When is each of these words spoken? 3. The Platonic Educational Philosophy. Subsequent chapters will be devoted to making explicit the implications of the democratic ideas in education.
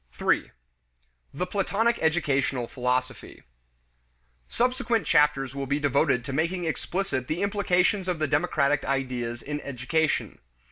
3. 0.13 0.49
The 1.31 1.45
Platonic 1.45 1.99
Educational 1.99 2.67
Philosophy. 2.67 3.43
Subsequent 4.47 5.05
chapters 5.05 5.53
will 5.55 5.67
be 5.67 5.79
devoted 5.79 6.25
to 6.25 6.33
making 6.33 6.65
explicit 6.65 7.27
the 7.27 7.43
implications 7.43 8.07
of 8.07 8.17
the 8.17 8.27
democratic 8.27 8.83
ideas 8.83 9.43
in 9.43 9.61
education. 9.61 10.39